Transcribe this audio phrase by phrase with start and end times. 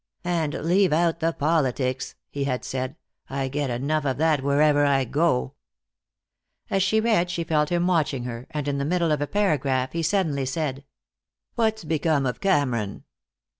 [0.25, 2.95] "And leave out the politics," he had said,
[3.29, 5.53] "I get enough of that wherever I go."
[6.71, 9.91] As she read she felt him watching her, and in the middle of a paragraph
[9.91, 10.85] he suddenly said:
[11.53, 13.03] "What's become of Cameron?"